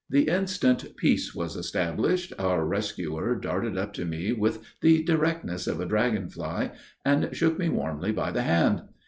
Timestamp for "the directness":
4.81-5.67